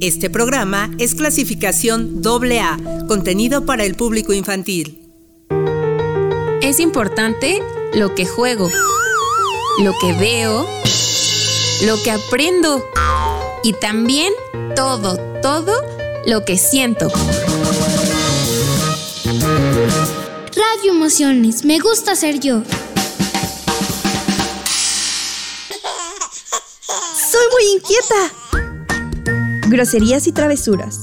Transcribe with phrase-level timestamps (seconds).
[0.00, 5.06] Este programa es clasificación AA, contenido para el público infantil.
[6.62, 7.62] Es importante
[7.92, 8.70] lo que juego,
[9.82, 10.66] lo que veo,
[11.84, 12.82] lo que aprendo
[13.62, 14.32] y también
[14.74, 15.74] todo, todo
[16.24, 17.10] lo que siento.
[20.56, 22.62] Radio Emociones, me gusta ser yo.
[27.30, 28.43] Soy muy inquieta.
[29.74, 31.00] Groserías y travesuras.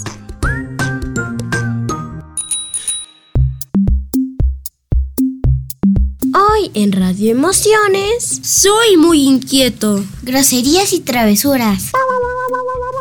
[6.33, 8.39] Hoy en Radio Emociones.
[8.43, 10.01] Soy muy inquieto.
[10.21, 11.91] Groserías y travesuras.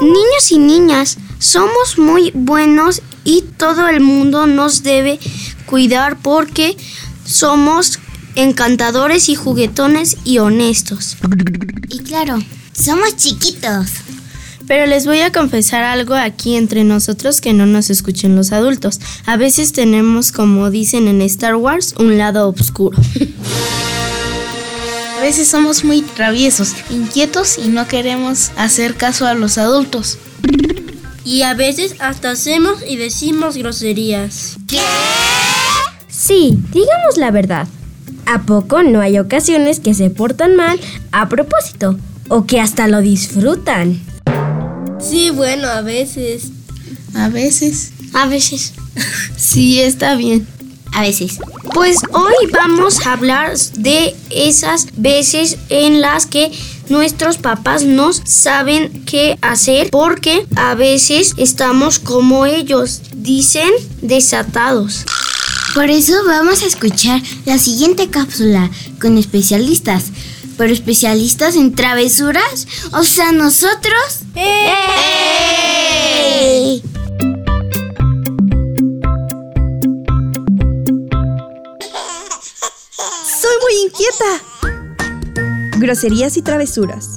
[0.01, 5.21] Niños y niñas, somos muy buenos y todo el mundo nos debe
[5.67, 6.77] cuidar porque
[7.25, 8.01] somos
[8.35, 11.17] encantadores y juguetones y honestos.
[11.89, 12.41] Y claro,
[12.73, 13.87] somos chiquitos.
[14.71, 19.01] Pero les voy a confesar algo aquí entre nosotros que no nos escuchen los adultos.
[19.27, 22.97] A veces tenemos, como dicen en Star Wars, un lado oscuro.
[25.19, 30.19] a veces somos muy traviesos, inquietos y no queremos hacer caso a los adultos.
[31.25, 34.57] Y a veces hasta hacemos y decimos groserías.
[34.69, 34.79] ¿Qué?
[36.07, 37.67] Sí, digamos la verdad.
[38.25, 40.79] ¿A poco no hay ocasiones que se portan mal
[41.11, 41.99] a propósito?
[42.29, 44.10] O que hasta lo disfrutan.
[45.03, 46.45] Sí, bueno, a veces.
[47.15, 47.93] A veces.
[48.13, 48.73] A veces.
[49.37, 50.47] Sí, está bien.
[50.93, 51.39] A veces.
[51.73, 56.51] Pues hoy vamos a hablar de esas veces en las que
[56.89, 63.71] nuestros papás no saben qué hacer porque a veces estamos como ellos, dicen
[64.03, 65.07] desatados.
[65.75, 68.69] Por eso vamos a escuchar la siguiente cápsula
[69.01, 70.07] con especialistas.
[70.61, 72.67] ¿Pero especialistas en travesuras?
[72.93, 74.25] O sea, nosotros...
[74.35, 74.53] ¡Ey!
[83.41, 84.33] Soy muy inquieta.
[85.79, 87.17] Groserías y travesuras.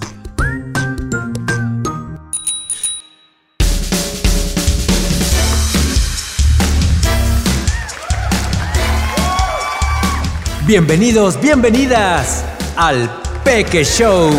[10.65, 12.45] Bienvenidos, bienvenidas
[12.77, 14.29] al Peque Show.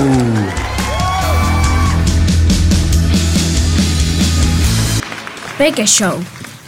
[5.58, 6.14] Peque Show,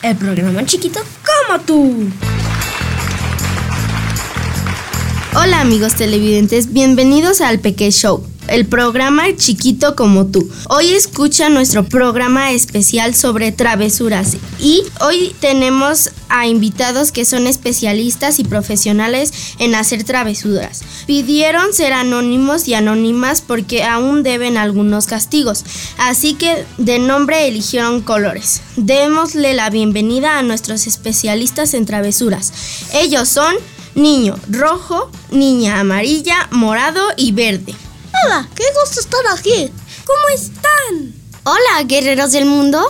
[0.03, 2.11] el programa chiquito como tú.
[5.35, 10.49] Hola amigos televidentes, bienvenidos al Peque Show, el programa chiquito como tú.
[10.69, 18.39] Hoy escucha nuestro programa especial sobre travesuras y hoy tenemos a invitados que son especialistas
[18.39, 20.83] y profesionales en hacer travesuras.
[21.07, 25.65] Pidieron ser anónimos y anónimas porque aún deben algunos castigos,
[25.99, 28.63] así que de nombre eligieron colores.
[28.77, 32.53] Démosle la bienvenida a nuestros especialistas en travesuras.
[32.93, 33.55] Ellos son
[33.95, 37.75] niño rojo, niña amarilla, morado y verde.
[38.25, 39.71] Hola, qué gusto estar aquí.
[40.05, 41.15] ¿Cómo están?
[41.45, 42.81] Hola, guerreros del mundo.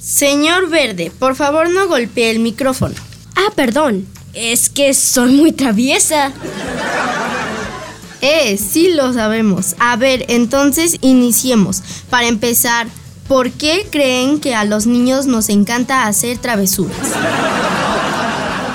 [0.00, 2.94] Señor verde, por favor no golpee el micrófono.
[3.36, 4.06] Ah, perdón.
[4.34, 6.32] Es que soy muy traviesa.
[8.22, 9.74] Eh, sí lo sabemos.
[9.78, 11.82] A ver, entonces iniciemos.
[12.08, 12.86] Para empezar,
[13.28, 16.96] ¿por qué creen que a los niños nos encanta hacer travesuras?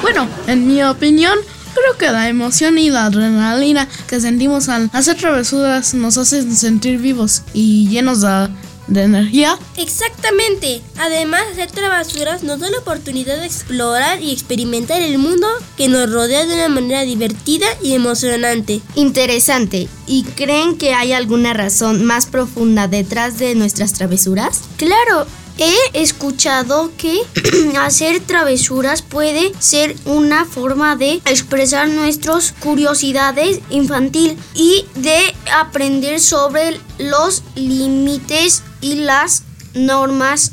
[0.01, 1.37] Bueno, en mi opinión,
[1.81, 6.99] creo que la emoción y la adrenalina que sentimos al hacer travesuras nos hacen sentir
[6.99, 8.49] vivos y llenos de,
[8.87, 9.57] de energía.
[9.75, 10.81] Exactamente.
[10.97, 16.11] Además, hacer travesuras nos da la oportunidad de explorar y experimentar el mundo que nos
[16.11, 18.81] rodea de una manera divertida y emocionante.
[18.95, 19.87] Interesante.
[20.07, 24.61] ¿Y creen que hay alguna razón más profunda detrás de nuestras travesuras?
[24.77, 25.27] Claro,
[25.57, 27.19] he escuchado que
[27.79, 35.17] hacer travesuras puede ser una forma de expresar nuestras curiosidades infantil y de
[35.53, 40.51] aprender sobre los límites y las normas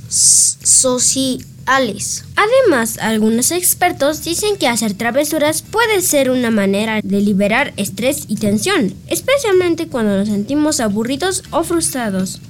[0.62, 2.24] sociales.
[2.36, 8.36] Además, algunos expertos dicen que hacer travesuras puede ser una manera de liberar estrés y
[8.36, 12.40] tensión, especialmente cuando nos sentimos aburridos o frustrados.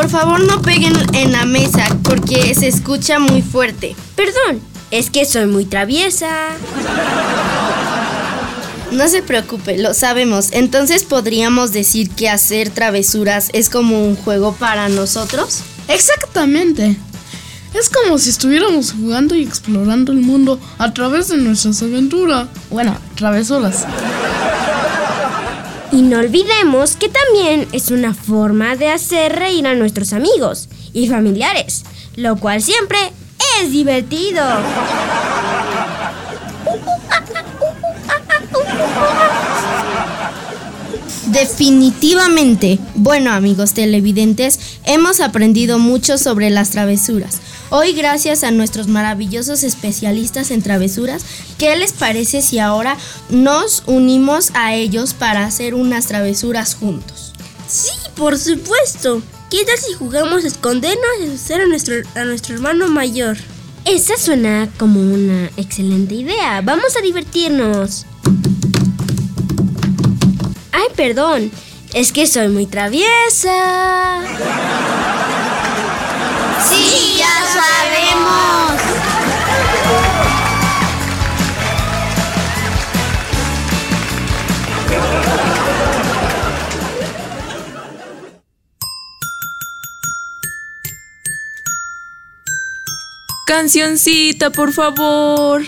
[0.00, 3.94] Por favor no peguen en la mesa porque se escucha muy fuerte.
[4.16, 6.30] Perdón, es que soy muy traviesa.
[8.92, 10.52] No se preocupe, lo sabemos.
[10.52, 15.58] Entonces podríamos decir que hacer travesuras es como un juego para nosotros.
[15.86, 16.96] Exactamente.
[17.74, 22.48] Es como si estuviéramos jugando y explorando el mundo a través de nuestras aventuras.
[22.70, 23.84] Bueno, travesuras.
[25.92, 31.08] Y no olvidemos que también es una forma de hacer reír a nuestros amigos y
[31.08, 31.84] familiares,
[32.16, 32.98] lo cual siempre
[33.60, 34.42] es divertido.
[41.26, 42.78] Definitivamente.
[42.94, 47.40] Bueno amigos televidentes, hemos aprendido mucho sobre las travesuras.
[47.72, 51.24] Hoy gracias a nuestros maravillosos especialistas en travesuras,
[51.56, 52.96] ¿qué les parece si ahora
[53.28, 57.32] nos unimos a ellos para hacer unas travesuras juntos?
[57.68, 59.22] Sí, por supuesto.
[59.50, 63.36] ¿Qué tal si jugamos a escondernos y asustar a nuestro, a nuestro hermano mayor?
[63.84, 66.62] Esa suena como una excelente idea.
[66.62, 68.04] Vamos a divertirnos.
[70.72, 71.52] Ay, perdón.
[71.94, 74.22] Es que soy muy traviesa.
[76.68, 77.09] Sí,
[78.10, 78.80] sabemos.
[93.46, 95.62] Cancioncita, por favor.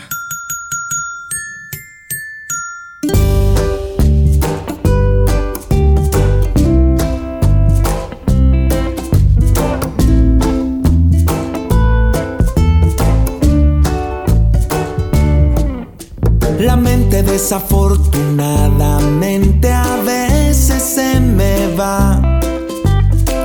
[17.32, 22.20] Desafortunadamente a veces se me va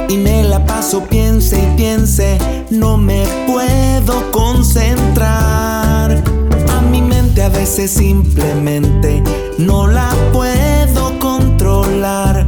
[0.10, 2.38] y me la paso piense y piense,
[2.70, 6.22] no me puedo concentrar.
[6.70, 9.24] A mi mente a veces simplemente
[9.58, 12.46] no la puedo controlar.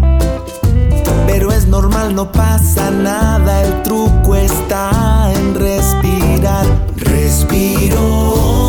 [1.25, 6.65] Pero es normal, no pasa nada, el truco está en respirar.
[6.97, 8.69] Respiro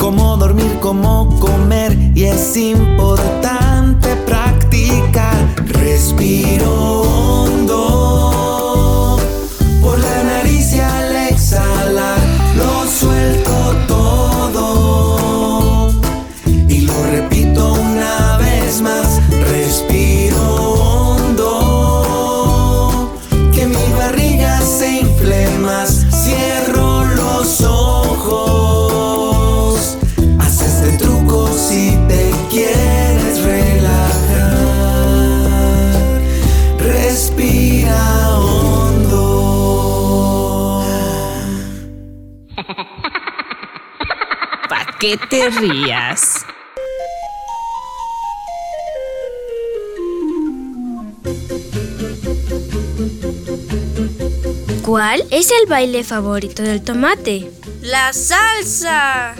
[0.00, 5.54] Como dormir, como comer y es importante practicar.
[5.64, 7.05] Respiro
[45.28, 46.44] te rías?
[54.82, 57.50] ¿Cuál es el baile favorito del tomate?
[57.82, 59.34] La salsa.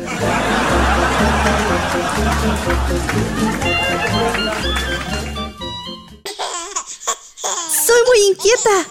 [7.87, 8.87] Soy muy inquieta.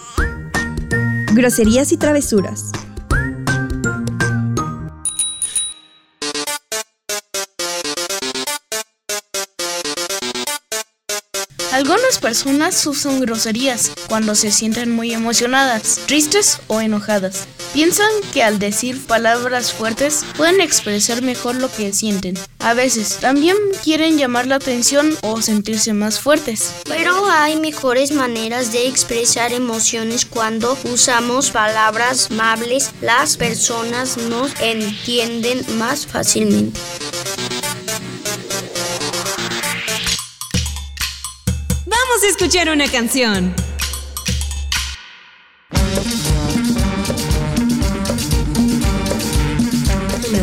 [1.34, 2.75] Groserías y travesuras.
[12.26, 17.46] Personas usan groserías cuando se sienten muy emocionadas, tristes o enojadas.
[17.72, 22.36] Piensan que al decir palabras fuertes pueden expresar mejor lo que sienten.
[22.58, 26.72] A veces también quieren llamar la atención o sentirse más fuertes.
[26.88, 32.90] Pero hay mejores maneras de expresar emociones cuando usamos palabras amables.
[33.02, 36.80] Las personas nos entienden más fácilmente.
[42.26, 43.54] Escuchar una canción.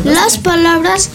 [0.04, 1.10] Las palabras,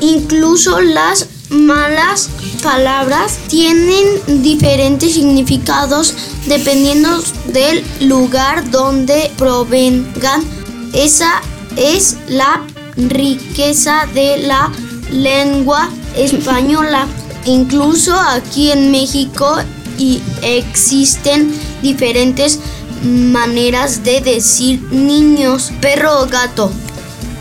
[0.00, 2.28] incluso las malas
[2.62, 6.14] palabras, tienen diferentes significados
[6.46, 10.44] dependiendo del lugar donde provengan.
[10.92, 11.40] Esa
[11.76, 12.62] es la
[12.96, 14.70] riqueza de la
[15.10, 17.06] lengua española.
[17.46, 19.58] Incluso aquí en México
[19.98, 22.60] y existen diferentes
[23.04, 26.70] maneras de decir niños, perro o gato.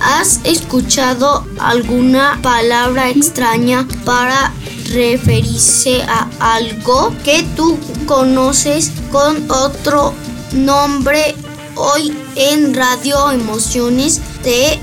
[0.01, 4.53] ¿Has escuchado alguna palabra extraña para
[4.91, 10.13] referirse a algo que tú conoces con otro
[10.51, 11.35] nombre?
[11.75, 14.79] Hoy en Radio Emociones te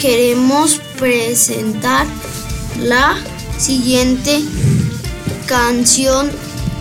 [0.00, 2.06] queremos presentar
[2.80, 3.16] la
[3.58, 4.42] siguiente
[5.46, 6.30] canción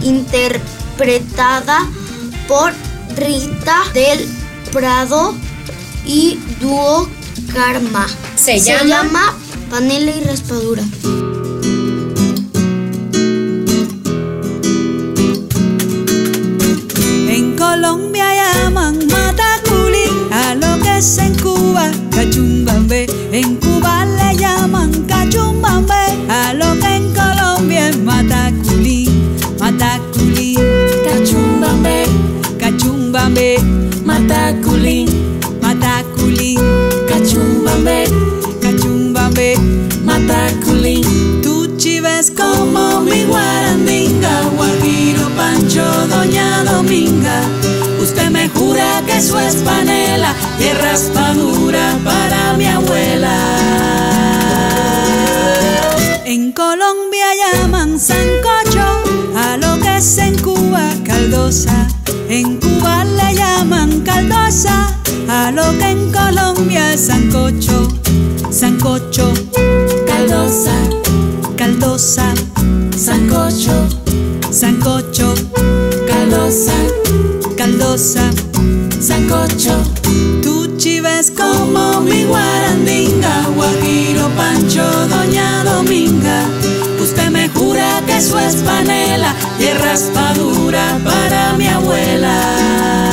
[0.03, 1.87] interpretada
[2.47, 2.73] por
[3.15, 4.27] Rita del
[4.71, 5.35] Prado
[6.05, 7.09] y dúo
[7.53, 8.07] Karma.
[8.35, 8.83] ¿Se llama?
[8.83, 9.37] llama
[9.69, 10.83] Panela y Raspadura.
[48.01, 53.37] Usted me jura que eso es panela y raspadura para mi abuela.
[56.25, 59.03] En Colombia llaman sancocho
[59.35, 61.87] a lo que es en Cuba caldosa.
[62.29, 64.95] En Cuba le llaman caldosa
[65.29, 67.87] a lo que en Colombia es sancocho.
[68.49, 69.33] Sancocho,
[70.07, 70.73] caldosa,
[71.55, 72.33] caldosa,
[88.57, 93.10] panela y raspadura para mi abuela.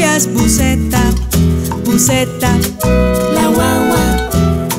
[0.00, 1.00] Es buceta.
[1.84, 2.50] Buceta,
[3.34, 4.28] la guagua,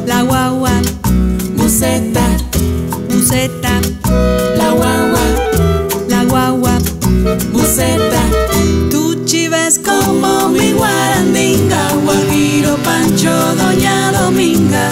[0.06, 0.72] la guagua,
[1.56, 2.26] buceta,
[3.10, 3.82] buceta,
[4.58, 5.20] la guagua,
[6.08, 6.78] la guagua,
[7.52, 8.22] buceta.
[8.90, 14.90] Tú chives como mi guarandinga, guajiro, pancho, doña Dominga.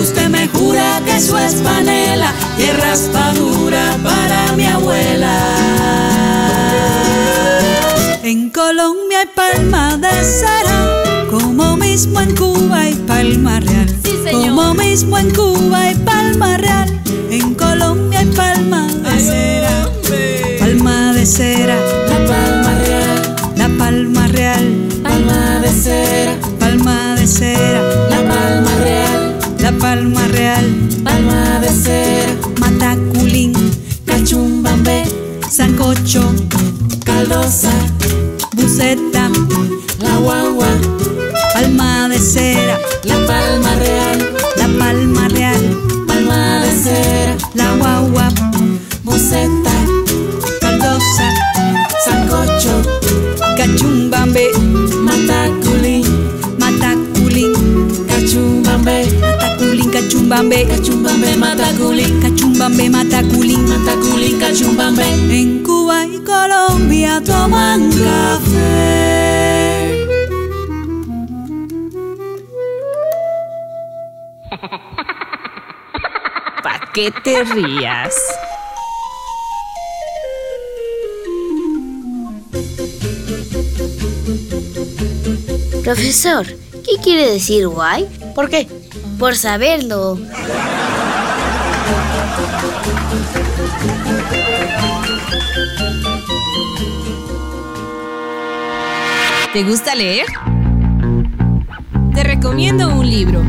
[0.00, 5.59] Usted me jura que eso es panela y es raspadura para mi abuela.
[8.50, 13.86] En Colombia hay palma de cera, como mismo en Cuba hay palma real.
[14.28, 19.88] Como mismo en Cuba hay palma real, en Colombia hay palma de cera.
[20.58, 21.76] Palma de cera,
[22.08, 29.38] la palma real, la palma real, palma de cera, palma de cera, la palma real,
[29.60, 31.59] la palma real, palma
[60.30, 65.02] cachumbambe, cachumbambe mataculín, cachumbambe mataculín, mataculín, cachumbambe.
[65.02, 68.46] En Cuba y Colombia toman café.
[76.62, 78.14] ¿Para qué te rías?
[85.82, 88.06] Profesor, ¿qué quiere decir guay?
[88.36, 88.79] ¿Por qué?
[89.20, 90.18] Por saberlo.
[99.52, 100.24] ¿Te gusta leer?
[102.14, 103.42] Te recomiendo un libro.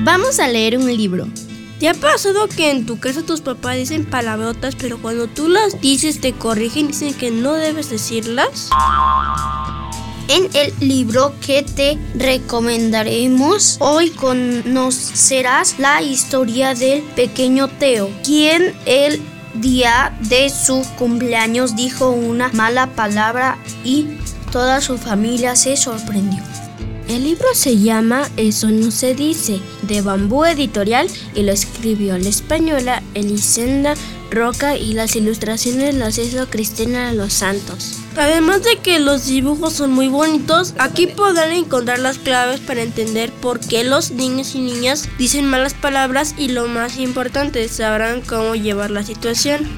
[0.00, 1.28] Vamos a leer un libro.
[1.80, 5.80] ¿Te ha pasado que en tu casa tus papás dicen palabrotas, pero cuando tú las
[5.80, 8.68] dices te corrigen y dicen que no debes decirlas?
[10.28, 19.22] En el libro que te recomendaremos hoy conocerás la historia del pequeño Teo, quien el
[19.54, 24.06] día de su cumpleaños dijo una mala palabra y
[24.52, 26.49] toda su familia se sorprendió.
[27.10, 32.28] El libro se llama Eso no se dice, de Bambú Editorial y lo escribió la
[32.28, 33.94] española Elisenda
[34.30, 37.96] Roca y las ilustraciones las hizo Cristina Los Santos.
[38.16, 43.32] Además de que los dibujos son muy bonitos, aquí podrán encontrar las claves para entender
[43.32, 48.54] por qué los niños y niñas dicen malas palabras y lo más importante, sabrán cómo
[48.54, 49.68] llevar la situación.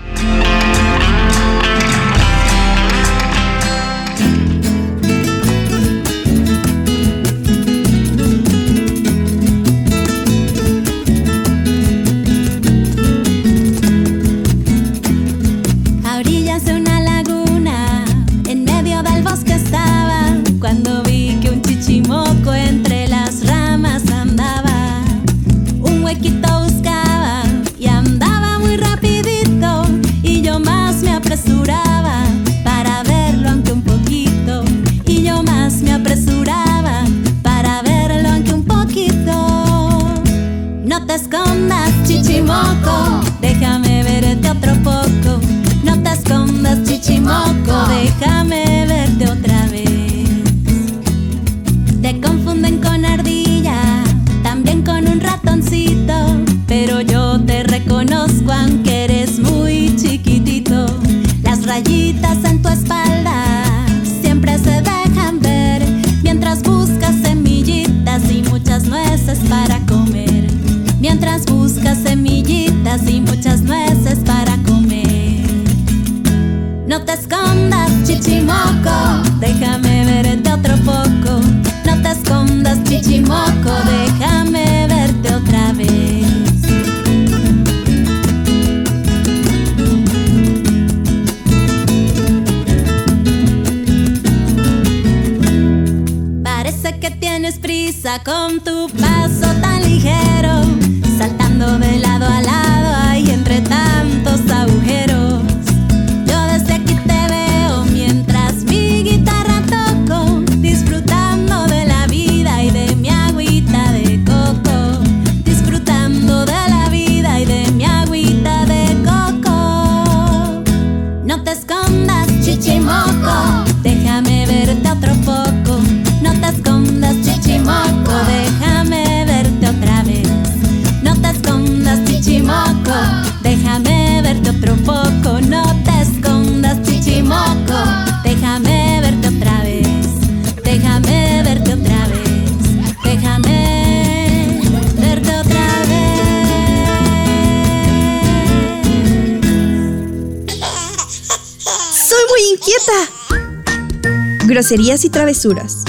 [154.62, 155.82] Groserías y travesuras.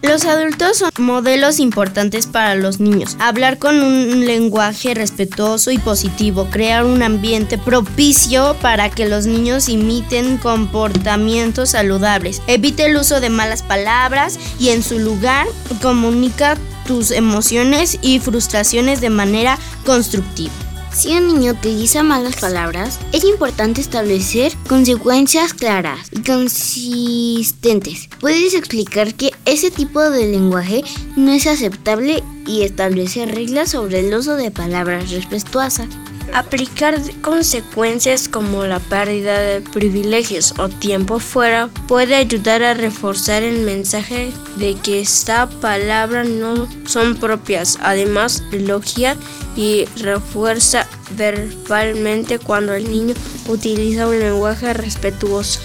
[0.00, 3.16] Los adultos son modelos importantes para los niños.
[3.18, 9.68] Hablar con un lenguaje respetuoso y positivo, crear un ambiente propicio para que los niños
[9.68, 12.42] imiten comportamientos saludables.
[12.46, 15.48] Evite el uso de malas palabras y en su lugar
[15.82, 20.52] comunica tus emociones y frustraciones de manera constructiva.
[20.92, 28.08] Si un niño utiliza malas palabras, es importante establecer consecuencias claras y consistentes.
[28.20, 30.82] Puedes explicar que ese tipo de lenguaje
[31.16, 35.88] no es aceptable y establecer reglas sobre el uso de palabras respetuosas.
[36.32, 43.62] Aplicar consecuencias como la pérdida de privilegios o tiempo fuera puede ayudar a reforzar el
[43.62, 47.78] mensaje de que esta palabra no son propias.
[47.82, 49.16] Además, elogia
[49.56, 53.14] y refuerza verbalmente cuando el niño
[53.48, 55.60] utiliza un lenguaje respetuoso.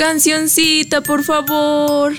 [0.00, 2.14] Cancioncita, por favor.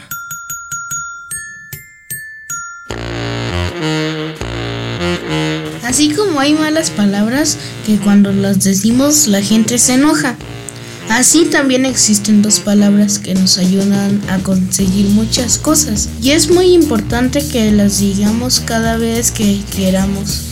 [5.84, 10.36] Así como hay malas palabras que cuando las decimos la gente se enoja.
[11.10, 16.08] Así también existen dos palabras que nos ayudan a conseguir muchas cosas.
[16.22, 20.44] Y es muy importante que las digamos cada vez que queramos.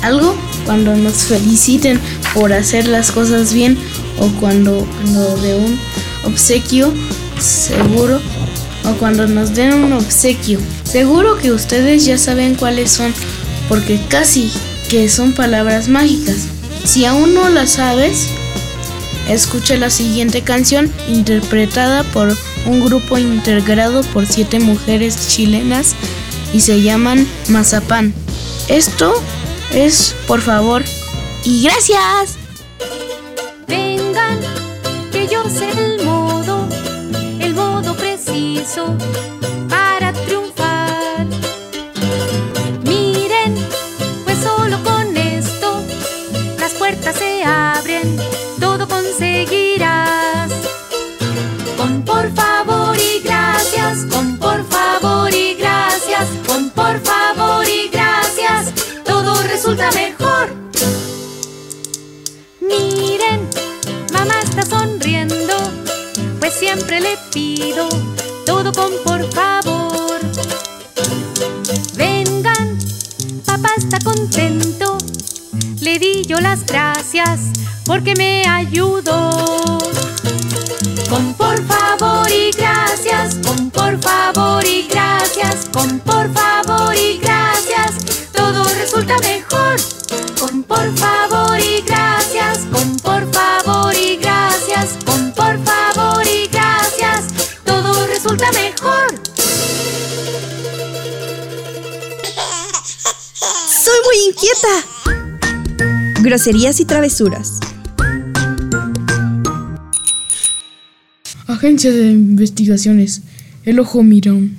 [0.00, 2.00] Algo cuando nos feliciten
[2.32, 3.76] por hacer las cosas bien
[4.18, 5.78] o cuando, cuando de un
[6.24, 6.92] obsequio
[7.40, 8.20] seguro
[8.84, 10.60] o cuando nos den un obsequio.
[10.84, 13.12] Seguro que ustedes ya saben cuáles son
[13.68, 14.50] porque casi
[14.88, 16.46] que son palabras mágicas.
[16.84, 18.28] Si aún no las sabes,
[19.28, 22.34] escucha la siguiente canción interpretada por
[22.66, 25.94] un grupo integrado por siete mujeres chilenas
[26.52, 28.14] y se llaman Mazapán.
[28.68, 29.12] Esto
[29.72, 30.82] es por favor
[31.44, 32.36] y gracias.
[33.66, 34.40] Vengan,
[39.68, 41.26] para triunfar.
[42.84, 43.56] Miren,
[44.24, 45.82] pues solo con esto
[46.58, 48.16] las puertas se abren,
[48.60, 50.50] todo conseguirás.
[51.76, 58.72] Con por favor y gracias, con por favor y gracias, con por favor y gracias,
[59.04, 60.48] todo resulta mejor.
[62.60, 63.40] Miren,
[64.12, 65.54] mamá está sonriendo,
[66.40, 67.88] pues siempre le pido
[68.64, 70.18] con por favor.
[71.94, 72.76] Vengan,
[73.46, 74.98] papá está contento,
[75.80, 77.40] le di yo las gracias
[77.86, 79.30] porque me ayudó.
[81.08, 86.47] Con por favor y gracias, con por favor y gracias, con por favor
[104.40, 106.22] Inquieta.
[106.22, 107.58] Groserías y travesuras.
[111.48, 113.22] Agencia de Investigaciones.
[113.64, 114.56] El ojo mirón.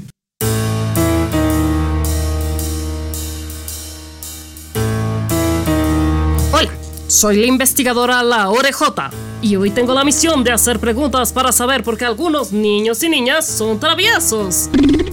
[6.51, 6.71] Hola,
[7.07, 9.11] soy la investigadora La Orejota
[9.41, 13.09] y hoy tengo la misión de hacer preguntas para saber por qué algunos niños y
[13.09, 14.69] niñas son traviesos.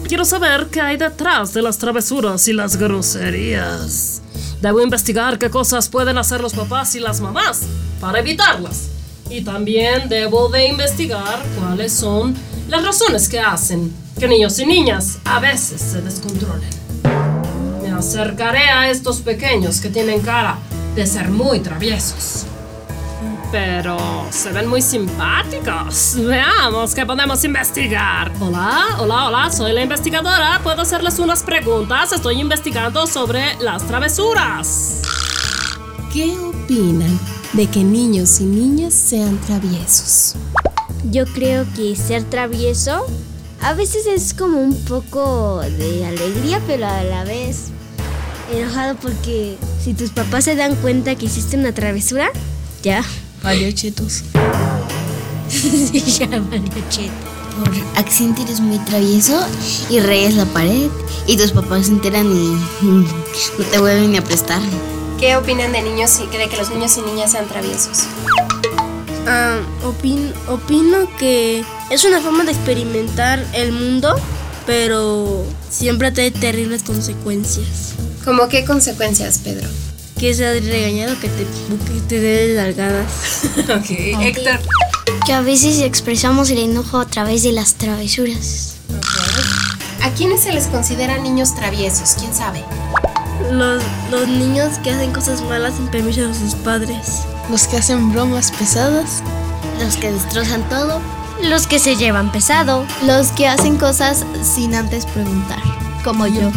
[0.08, 4.22] Quiero saber qué hay detrás de las travesuras y las groserías.
[4.60, 7.62] Debo investigar qué cosas pueden hacer los papás y las mamás
[8.00, 8.88] para evitarlas.
[9.28, 12.34] Y también debo de investigar cuáles son
[12.68, 16.70] las razones que hacen que niños y niñas a veces se descontrolen.
[17.82, 20.58] Me acercaré a estos pequeños que tienen cara
[20.94, 22.46] de ser muy traviesos.
[23.52, 23.96] Pero
[24.30, 26.16] se ven muy simpáticos.
[26.18, 28.32] Veamos qué podemos investigar.
[28.40, 30.60] Hola, hola, hola, soy la investigadora.
[30.62, 32.12] Puedo hacerles unas preguntas.
[32.12, 35.02] Estoy investigando sobre las travesuras.
[36.12, 37.18] ¿Qué opinan
[37.52, 40.34] de que niños y niñas sean traviesos?
[41.04, 43.06] Yo creo que ser travieso
[43.62, 47.70] a veces es como un poco de alegría, pero a la vez
[48.52, 52.30] enojado porque si tus papás se dan cuenta que hiciste una travesura,
[52.82, 53.02] ya.
[53.42, 54.22] Valió chetos.
[55.48, 57.10] sí, ya valió chetos.
[57.58, 59.40] Por accidente eres muy travieso
[59.88, 60.88] y rayas la pared
[61.26, 62.50] y tus papás se enteran y
[62.82, 64.60] no te vuelven ni a prestar.
[65.18, 68.00] ¿Qué opinan de niños y de que los niños y niñas sean traviesos?
[69.26, 74.14] Ah, opin- opino que es una forma de experimentar el mundo,
[74.66, 77.94] pero siempre trae terribles consecuencias.
[78.24, 79.66] ¿Cómo qué consecuencias, Pedro?
[80.18, 83.06] Que seas regañado, que te, que te dé nalgadas.
[83.68, 84.60] ok, Héctor.
[85.26, 88.76] Que a veces expresamos el enojo a través de las travesuras.
[90.02, 92.14] ¿A quiénes se les considera niños traviesos?
[92.18, 92.62] ¿Quién sabe?
[93.52, 97.22] Los, los niños que hacen cosas malas sin permiso de sus padres.
[97.50, 99.22] Los que hacen bromas pesadas
[99.82, 101.00] los que destrozan todo,
[101.42, 105.60] los que se llevan pesado, los que hacen cosas sin antes preguntar,
[106.04, 106.50] como yo.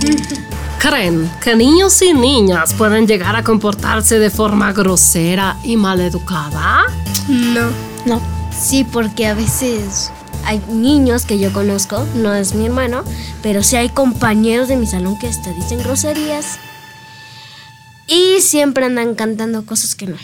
[0.80, 6.86] ¿Creen que niños y niñas pueden llegar a comportarse de forma grosera y maleducada?
[7.28, 7.68] No.
[8.06, 8.18] No.
[8.58, 10.10] Sí, porque a veces
[10.46, 13.04] hay niños que yo conozco, no es mi hermano,
[13.42, 16.58] pero sí hay compañeros de mi salón que hasta dicen groserías.
[18.06, 20.16] Y siempre andan cantando cosas que no.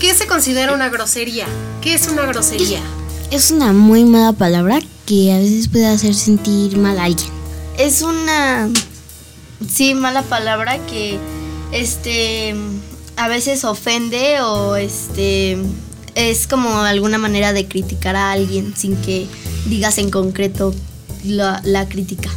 [0.00, 1.44] ¿Qué se considera una grosería?
[1.82, 2.80] ¿Qué es una grosería?
[3.30, 7.28] Es una muy mala palabra que a veces puede hacer sentir mal a alguien.
[7.76, 8.70] Es una
[9.70, 11.18] sí mala palabra que
[11.70, 12.54] este
[13.16, 15.58] a veces ofende o este
[16.14, 19.26] es como alguna manera de criticar a alguien sin que
[19.66, 20.74] digas en concreto
[21.22, 22.30] la, la crítica.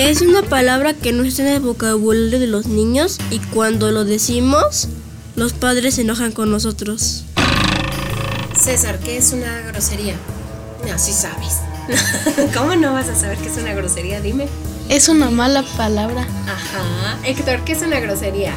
[0.00, 4.04] Es una palabra que no está en el vocabulario de los niños y cuando lo
[4.04, 4.88] decimos,
[5.36, 7.24] los padres se enojan con nosotros.
[8.68, 10.14] César, ¿qué es una grosería?
[10.86, 11.60] No, sí sabes.
[12.54, 14.20] ¿Cómo no vas a saber qué es una grosería?
[14.20, 14.46] Dime.
[14.90, 16.28] Es una mala palabra.
[16.46, 17.16] Ajá.
[17.24, 18.52] Héctor, ¿qué es una grosería?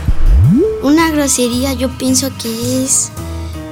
[0.84, 3.10] Una grosería yo pienso que es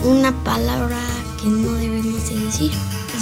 [0.05, 0.97] una palabra
[1.41, 2.71] que no debemos de decir.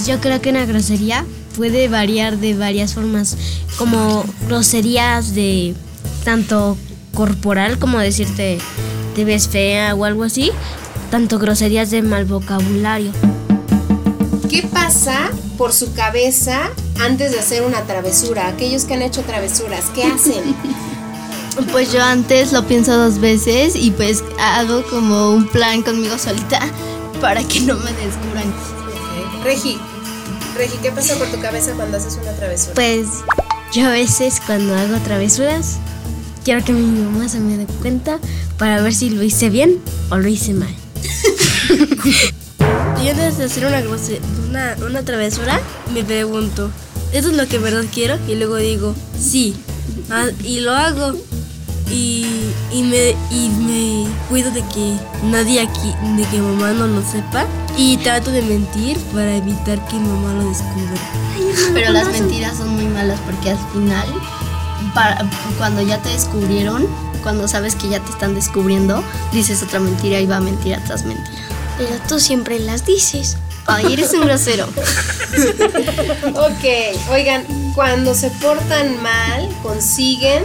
[0.05, 1.25] Yo creo que una grosería
[1.55, 3.35] puede variar de varias formas,
[3.79, 5.73] como groserías de
[6.23, 6.77] tanto
[7.15, 8.59] corporal como decirte
[9.15, 10.51] te ves fea o algo así,
[11.09, 13.11] tanto groserías de mal vocabulario.
[14.49, 18.47] ¿Qué pasa por su cabeza antes de hacer una travesura?
[18.47, 20.55] Aquellos que han hecho travesuras, ¿qué hacen?
[21.71, 26.59] Pues yo antes lo pienso dos veces y pues hago como un plan conmigo solita
[27.19, 28.53] para que no me descubran.
[29.33, 29.43] Okay.
[29.43, 29.79] Regi,
[30.55, 32.75] Regi, ¿qué pasa por tu cabeza cuando haces una travesura?
[32.75, 33.07] Pues
[33.73, 35.77] yo a veces cuando hago travesuras
[36.43, 38.19] quiero que mi mamá se me dé cuenta
[38.57, 40.73] para ver si lo hice bien o lo hice mal.
[43.03, 43.81] y antes de hacer una,
[44.49, 45.59] una, una travesura,
[45.93, 46.69] me pregunto,
[47.11, 48.17] ¿eso es lo que en verdad quiero?
[48.27, 49.55] Y luego digo, sí.
[50.09, 51.13] Ah, y lo hago.
[51.89, 52.25] Y,
[52.73, 57.45] y, me, y me cuido de que nadie aquí, de que mamá no lo sepa.
[57.77, 60.99] Y trato de mentir para evitar que mamá lo descubra.
[61.73, 64.07] Pero las mentiras son muy malas porque al final,
[64.93, 66.87] para, cuando ya te descubrieron,
[67.27, 71.37] cuando sabes que ya te están descubriendo, dices otra mentira y va mentira tras mentira.
[71.77, 73.35] Pero tú siempre las dices.
[73.65, 74.65] Ay, eres un grosero.
[76.35, 77.43] ok, oigan,
[77.75, 80.41] cuando se portan mal, consiguen.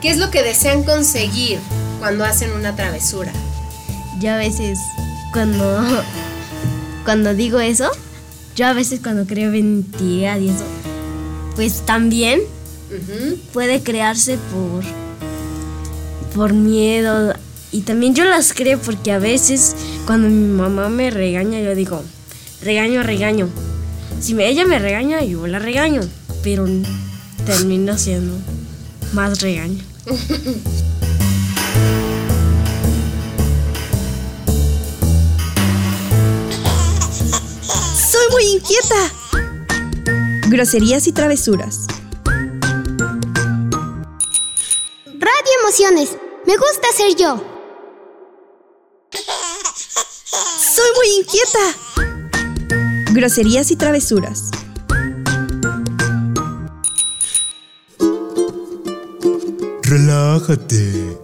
[0.00, 1.60] ¿Qué es lo que desean conseguir
[2.00, 3.30] cuando hacen una travesura?
[4.18, 4.80] Yo a veces,
[5.32, 6.02] cuando,
[7.04, 7.88] cuando digo eso,
[8.56, 10.64] yo a veces cuando creo mentira y eso,
[11.54, 12.40] pues también
[12.90, 13.40] uh -huh.
[13.52, 14.82] puede crearse por,
[16.34, 17.34] por miedo.
[17.70, 19.74] Y también yo las creo porque a veces
[20.06, 22.02] cuando mi mamá me regaña, yo digo,
[22.62, 23.48] regaño, regaño.
[24.20, 26.02] Si ella me regaña, yo la regaño.
[26.42, 26.66] Pero
[27.46, 28.36] termino siendo
[29.12, 29.82] más regaño.
[38.10, 39.12] Soy muy inquieta.
[40.48, 41.86] Groserías y travesuras.
[45.06, 46.21] Radio Emociones.
[46.44, 47.40] Me gusta ser yo.
[50.74, 53.12] Soy muy inquieta.
[53.12, 54.50] Groserías y travesuras.
[59.82, 61.16] Relájate.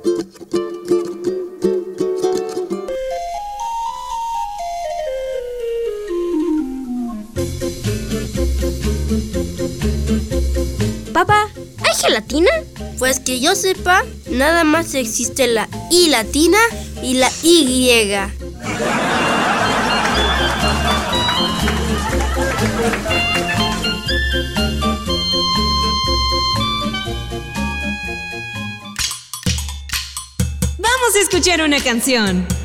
[11.13, 11.49] Papá,
[11.85, 12.51] ¿hay gelatina?
[12.99, 16.59] Pues que yo sepa, nada más existe la I latina
[17.01, 18.11] y la Y.
[30.79, 32.58] Vamos a escuchar una canción.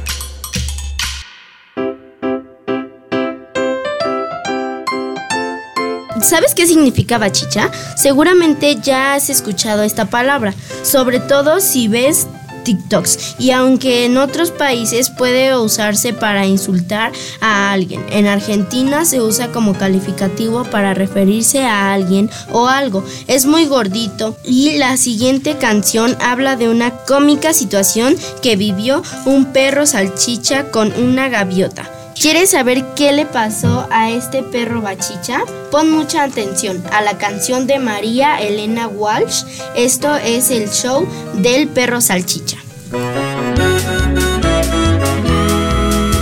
[6.23, 7.69] ¿Sabes qué significa bachicha?
[7.97, 12.27] Seguramente ya has escuchado esta palabra, sobre todo si ves
[12.63, 13.35] TikToks.
[13.39, 19.51] Y aunque en otros países puede usarse para insultar a alguien, en Argentina se usa
[19.51, 23.03] como calificativo para referirse a alguien o algo.
[23.27, 29.51] Es muy gordito y la siguiente canción habla de una cómica situación que vivió un
[29.51, 31.91] perro salchicha con una gaviota.
[32.19, 35.41] ¿Quieres saber qué le pasó a este perro bachicha?
[35.71, 39.43] Pon mucha atención a la canción de María Elena Walsh.
[39.75, 42.57] Esto es el show del perro salchicha.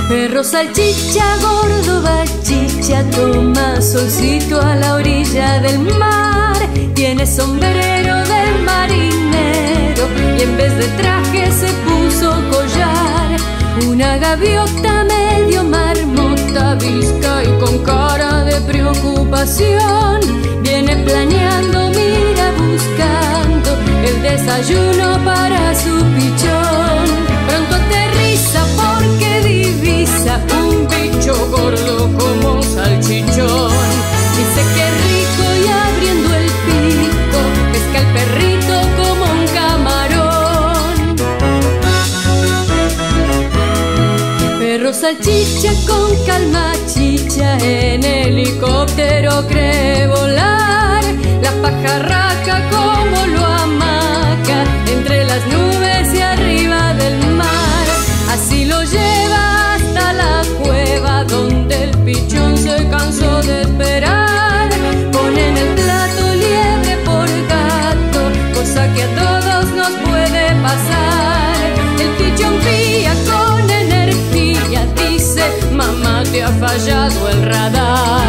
[0.10, 6.58] Perro salchicha, gordo bachicha, toma solcito a la orilla del mar.
[6.96, 13.38] Tiene sombrero de marinero y en vez de traje se puso collar.
[13.88, 15.21] Una gaviota medio
[16.54, 20.20] y con cara de preocupación.
[20.62, 23.70] Viene planeando, mira buscando
[24.06, 27.06] el desayuno para su pichón.
[27.48, 32.01] Pronto aterriza porque divisa un bicho gordo
[45.02, 51.04] salchicha con calma chicha en helicóptero cree volar.
[51.42, 55.71] La pajarraca como lo amaca entre las nubes
[76.72, 78.21] fallado el radar.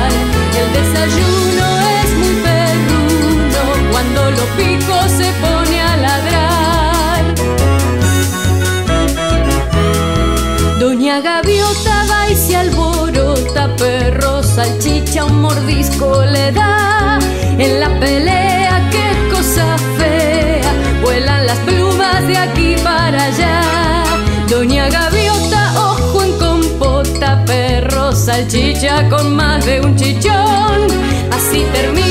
[28.33, 30.87] Salchicha con más de un chichón.
[31.31, 32.02] Así termina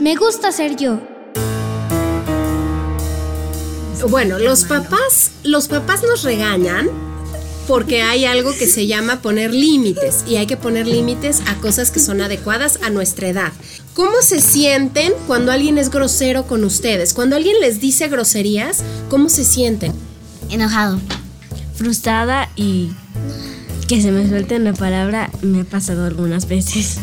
[0.00, 1.00] Me gusta ser yo.
[4.08, 6.88] Bueno, los papás, los papás nos regañan
[7.66, 11.90] porque hay algo que se llama poner límites y hay que poner límites a cosas
[11.90, 13.52] que son adecuadas a nuestra edad.
[13.94, 17.12] ¿Cómo se sienten cuando alguien es grosero con ustedes?
[17.12, 19.92] Cuando alguien les dice groserías, ¿cómo se sienten?
[20.48, 21.00] Enojado,
[21.74, 22.90] frustrada y
[23.88, 26.98] que se me suelte una palabra me ha pasado algunas veces.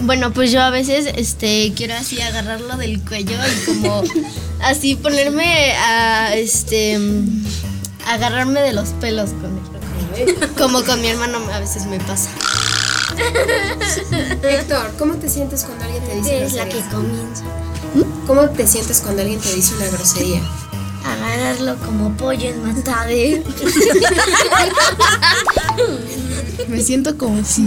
[0.00, 4.02] Bueno, pues yo a veces este quiero así agarrarlo del cuello y como
[4.62, 6.98] así ponerme a este
[8.06, 9.58] agarrarme de los pelos con
[10.16, 10.36] él.
[10.58, 12.30] Como con mi hermano a veces me pasa.
[14.42, 17.44] Héctor, ¿cómo te sientes cuando alguien te dice Es la que comienza.
[18.26, 20.42] ¿Cómo te sientes cuando alguien te dice una grosería?
[21.04, 23.42] Agarrarlo como pollo en matade.
[26.68, 27.62] Me siento como si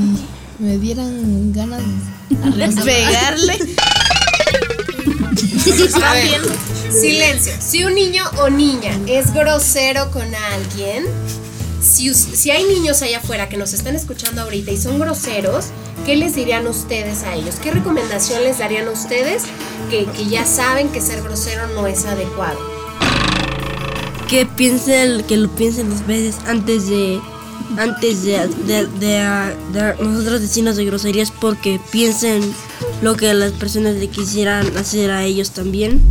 [0.59, 1.83] me dieran ganas
[2.29, 3.57] de pegarle.
[6.89, 7.53] Silencio.
[7.59, 11.05] Si un niño o niña es grosero con alguien,
[11.81, 15.67] si, si hay niños allá afuera que nos están escuchando ahorita y son groseros,
[16.05, 17.55] ¿qué les dirían ustedes a ellos?
[17.61, 19.43] ¿Qué recomendación les darían a ustedes
[19.89, 22.59] que, que ya saben que ser grosero no es adecuado?
[24.27, 27.19] Que piensen, que lo piensen dos veces antes de
[27.77, 32.41] antes de, de, de- nosotros decirnos de groserías porque piensen
[33.01, 36.01] lo que las personas le quisieran hacer a ellos también.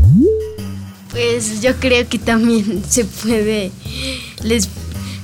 [1.10, 3.70] Pues yo creo que también se puede,
[4.42, 4.68] les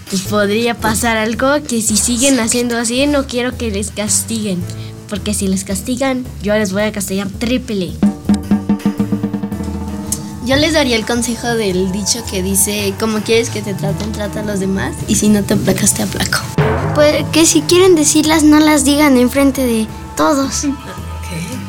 [0.09, 4.59] pues podría pasar algo que si siguen haciendo así no quiero que les castiguen,
[5.09, 7.93] porque si les castigan yo les voy a castigar triple.
[10.45, 14.41] Yo les daría el consejo del dicho que dice, como quieres que te traten, trata
[14.41, 16.39] a los demás y si no te aplacas, te aplaco.
[16.97, 19.87] Pues que si quieren decirlas, no las digan enfrente de
[20.17, 20.67] todos.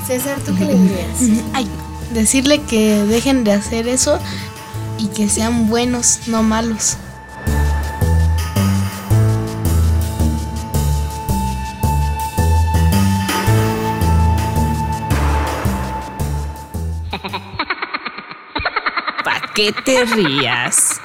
[0.07, 1.43] César, ¿tú qué le dirías?
[1.53, 1.67] Ay,
[2.13, 4.17] decirle que dejen de hacer eso
[4.97, 6.97] y que sean buenos, no malos.
[19.53, 20.99] Qué te rías?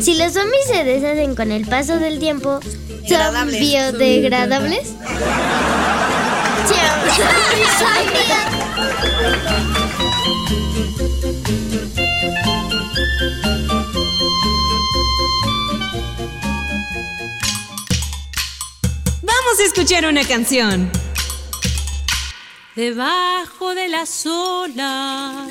[0.00, 3.60] Si los zombies se deshacen con el paso del tiempo, ¿son Degradables.
[3.60, 4.94] biodegradables?
[19.50, 20.88] Vamos a escuchar una canción.
[22.76, 25.50] Debajo de las olas,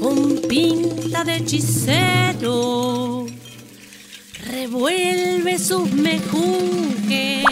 [0.00, 3.26] con pinta de hechicero,
[4.50, 7.44] revuelve sus mejunjes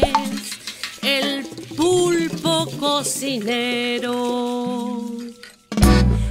[1.02, 4.26] el pulpo cocinero.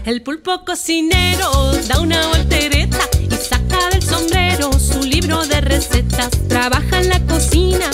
[0.04, 3.00] El pulpo cocinero da una voltereta
[3.40, 6.30] saca del sombrero su libro de recetas.
[6.48, 7.90] Trabaja en la cocina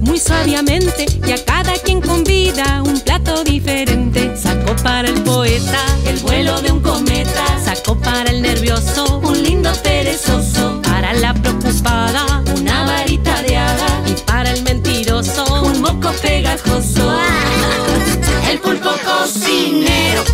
[0.00, 4.36] muy sabiamente y a cada quien convida un plato diferente.
[4.36, 7.44] Sacó para el poeta el vuelo de un cometa.
[7.64, 10.80] Sacó para el nervioso un lindo perezoso.
[10.82, 14.02] Para la preocupada una varita de hada.
[14.06, 17.10] Y para el mentiroso un moco pegajoso.
[18.50, 20.24] El pulpo cocinero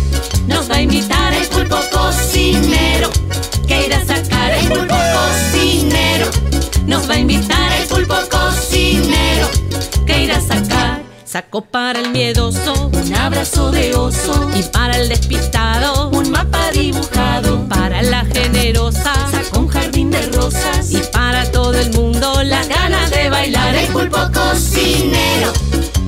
[0.47, 3.09] nos va a invitar el pulpo cocinero.
[7.09, 9.49] Va a invitar el pulpo cocinero.
[10.05, 11.01] Que irá a sacar.
[11.25, 14.49] Sacó para el miedoso un abrazo de oso.
[14.55, 17.67] Y para el despistado un mapa dibujado.
[17.67, 20.91] Para la generosa sacó un jardín de rosas.
[20.91, 23.75] Y para todo el mundo las ganas de bailar.
[23.75, 25.53] El pulpo cocinero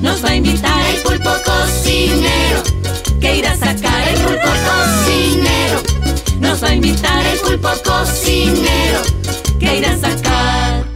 [0.00, 2.62] nos va a invitar el pulpo cocinero.
[3.20, 5.82] Que irá a sacar el pulpo cocinero.
[6.40, 9.00] Nos va a invitar el pulpo cocinero.
[9.58, 10.91] Que irá a sacar.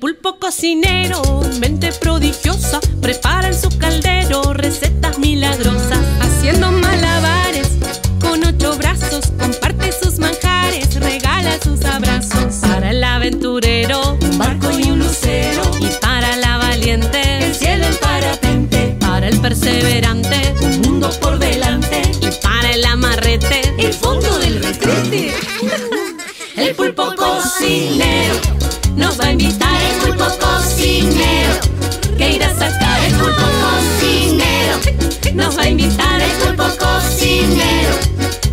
[0.00, 1.20] Pulpo cocinero,
[1.58, 7.68] mente prodigiosa, prepara en su caldero recetas milagrosas, haciendo malabares
[8.20, 12.54] con ocho brazos, comparte sus manjares, regala sus abrazos.
[12.60, 17.96] Para el aventurero, un barco y un lucero, y para la valiente, el cielo en
[17.96, 18.96] parapente.
[19.00, 25.34] Para el perseverante, un mundo por delante, y para el amarrete, el fondo del retrete.
[26.56, 28.34] El pulpo cocinero
[28.96, 29.77] nos va a invitar
[30.98, 31.60] cocinero
[32.16, 34.78] que irá a sacar el pulpo cocinero.
[35.34, 37.94] Nos va a invitar el pulpo cocinero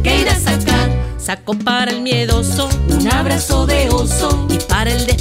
[0.03, 0.89] que irá a sacar.
[1.17, 5.14] Sacó para el miedoso un abrazo de oso y para el despistado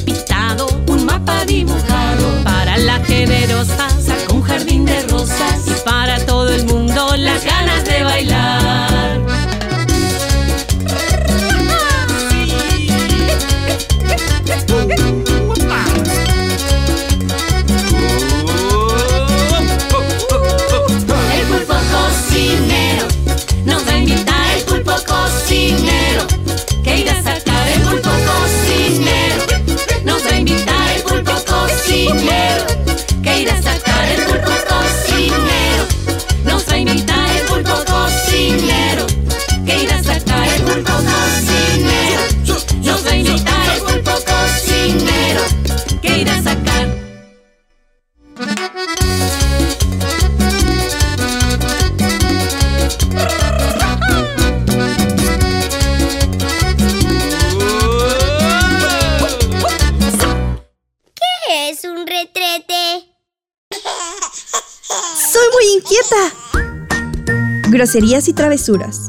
[67.96, 69.06] Y travesuras.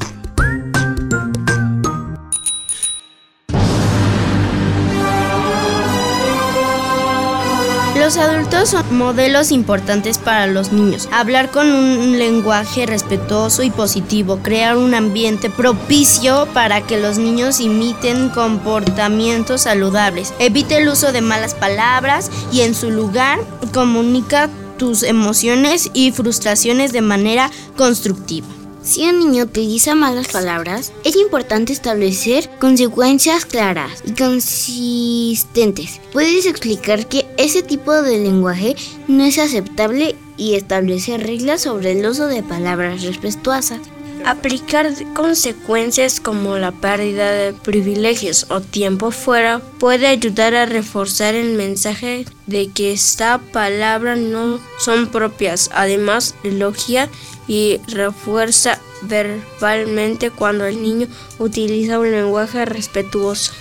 [7.97, 11.09] Los adultos son modelos importantes para los niños.
[11.11, 17.61] Hablar con un lenguaje respetuoso y positivo, crear un ambiente propicio para que los niños
[17.61, 20.31] imiten comportamientos saludables.
[20.38, 23.39] Evite el uso de malas palabras y en su lugar
[23.73, 28.54] comunica tus emociones y frustraciones de manera constructiva.
[28.86, 35.99] Si un niño utiliza malas palabras, es importante establecer consecuencias claras y consistentes.
[36.13, 38.75] Puedes explicar que ese tipo de lenguaje
[39.07, 43.79] no es aceptable y establecer reglas sobre el uso de palabras respetuosas.
[44.23, 51.55] Aplicar consecuencias como la pérdida de privilegios o tiempo fuera puede ayudar a reforzar el
[51.57, 55.69] mensaje de que esta palabra no son propias.
[55.73, 57.09] Además, elogia
[57.47, 61.07] y refuerza verbalmente cuando el niño
[61.39, 63.53] utiliza un lenguaje respetuoso.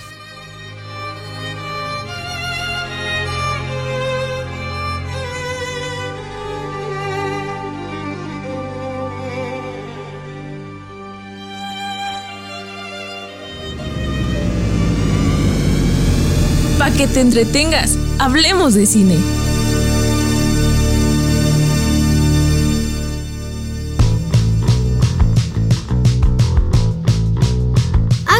[16.77, 19.17] Para que te entretengas, hablemos de cine.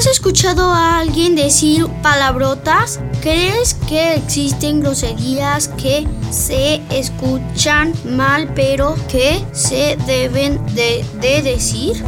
[0.05, 2.99] ¿Has escuchado a alguien decir palabrotas?
[3.23, 12.03] ¿Crees que existen groserías que se escuchan mal pero que se deben de, de decir?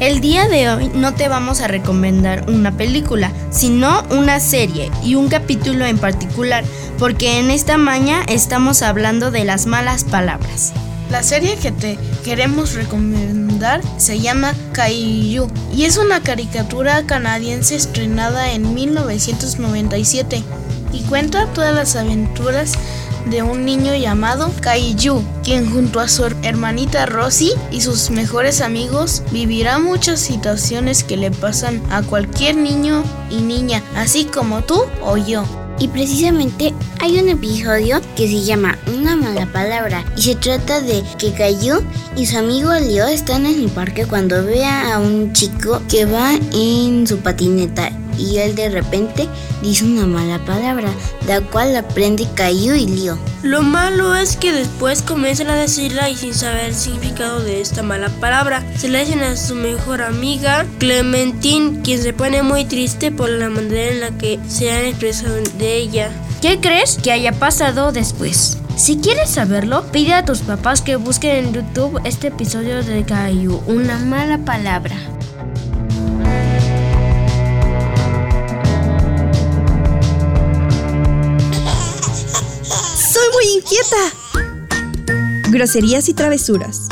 [0.00, 5.14] El día de hoy no te vamos a recomendar una película, sino una serie y
[5.14, 6.64] un capítulo en particular,
[6.98, 10.72] porque en esta maña estamos hablando de las malas palabras.
[11.10, 13.43] La serie que te queremos recomendar
[13.96, 20.42] se llama Kaiju y es una caricatura canadiense estrenada en 1997
[20.92, 22.74] y cuenta todas las aventuras
[23.26, 29.22] de un niño llamado Kaiju, quien junto a su hermanita Rosie y sus mejores amigos
[29.32, 35.16] vivirá muchas situaciones que le pasan a cualquier niño y niña, así como tú o
[35.16, 35.63] yo.
[35.78, 40.04] Y precisamente hay un episodio que se llama Una mala palabra.
[40.16, 41.82] Y se trata de que Caillou
[42.16, 46.34] y su amigo Leo están en el parque cuando ve a un chico que va
[46.52, 49.28] en su patineta y él de repente
[49.62, 50.88] dice una mala palabra,
[51.26, 53.18] la cual aprende Caillou y Leo.
[53.42, 57.82] Lo malo es que después comienzan a decirla y sin saber el significado de esta
[57.82, 58.64] mala palabra.
[58.78, 63.50] Se la dicen a su mejor amiga, Clementine, quien se pone muy triste por la
[63.50, 66.10] manera en la que se han expresado de ella.
[66.40, 68.58] ¿Qué crees que haya pasado después?
[68.76, 73.62] Si quieres saberlo, pide a tus papás que busquen en YouTube este episodio de Caillou,
[73.66, 74.96] una mala palabra.
[83.64, 85.50] ¡Soy muy inquieta!
[85.50, 86.88] Groserías y travesuras.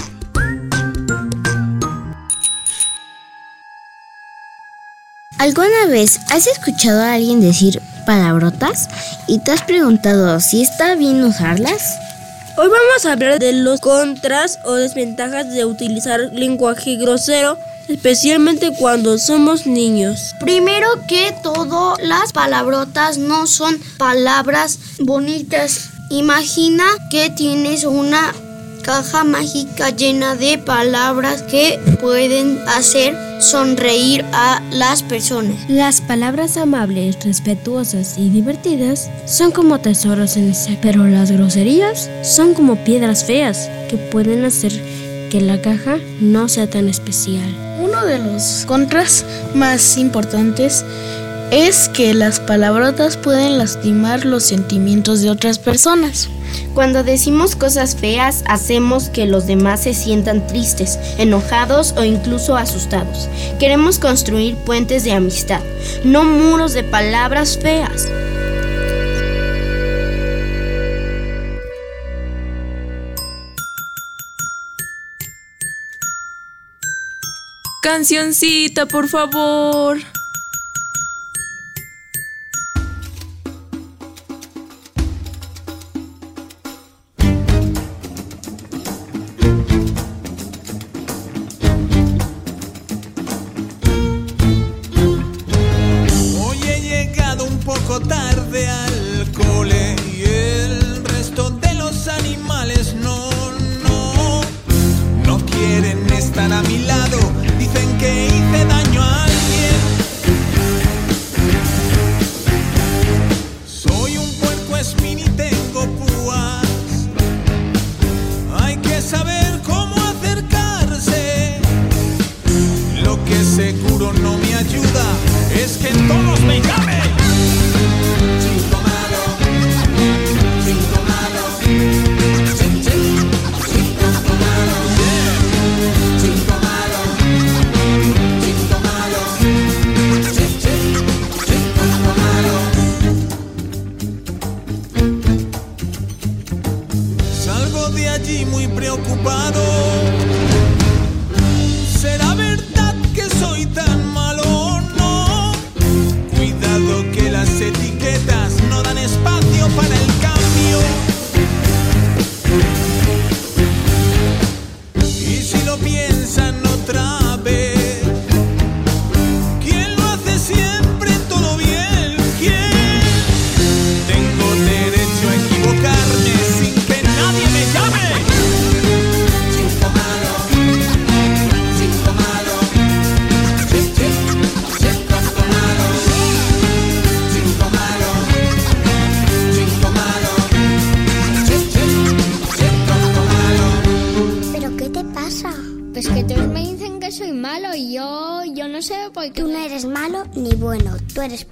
[5.39, 8.89] ¿Alguna vez has escuchado a alguien decir palabrotas
[9.27, 11.83] y te has preguntado si está bien usarlas?
[12.57, 17.59] Hoy vamos a hablar de los contras o desventajas de utilizar lenguaje grosero,
[17.89, 20.35] especialmente cuando somos niños.
[20.39, 25.92] Primero que todo, las palabrotas no son palabras bonitas.
[26.13, 28.35] Imagina que tienes una
[28.83, 35.57] caja mágica llena de palabras que pueden hacer sonreír a las personas.
[35.71, 42.53] Las palabras amables, respetuosas y divertidas son como tesoros en ese, pero las groserías son
[42.53, 44.71] como piedras feas que pueden hacer
[45.31, 47.49] que la caja no sea tan especial.
[47.81, 50.85] Uno de los contras más importantes
[51.53, 56.31] es que las palabrotas pueden lastimar los sentimientos de otras personas.
[56.73, 63.29] Cuando decimos cosas feas, hacemos que los demás se sientan tristes, enojados o incluso asustados.
[63.59, 65.61] Queremos construir puentes de amistad,
[66.05, 68.09] no muros de palabras feas.
[77.83, 79.99] Cancioncita, por favor.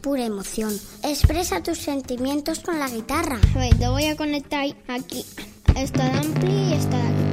[0.00, 0.72] Pura emoción.
[1.02, 3.38] Expresa tus sentimientos con la guitarra.
[3.54, 5.24] A ver, te voy a conectar aquí.
[5.76, 7.29] Está el ampli y está la guitarra.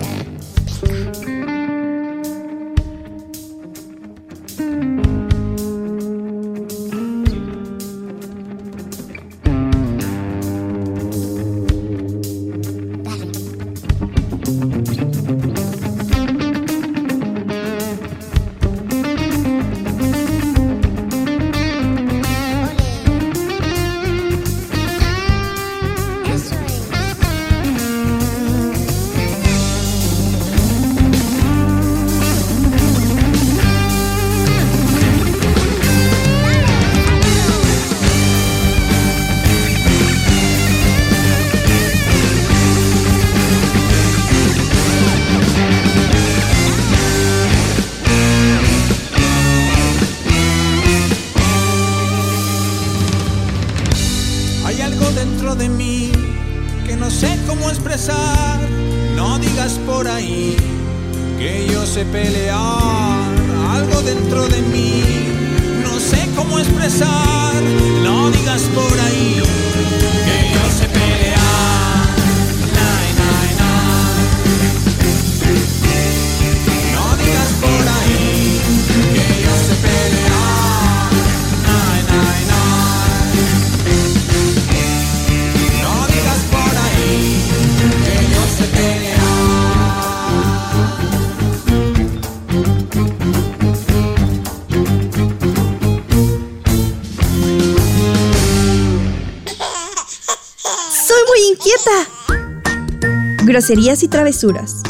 [103.57, 104.83] Groserías y travesuras.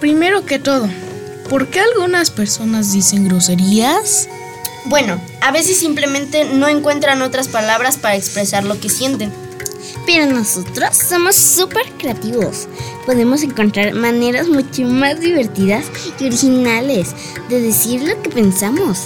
[0.00, 0.86] Primero que todo,
[1.48, 4.28] ¿por qué algunas personas dicen groserías?
[4.84, 9.32] Bueno, a veces simplemente no encuentran otras palabras para expresar lo que sienten.
[10.04, 12.68] Pero nosotros somos súper creativos.
[13.06, 15.86] Podemos encontrar maneras mucho más divertidas
[16.20, 17.14] y originales
[17.48, 19.04] de decir lo que pensamos.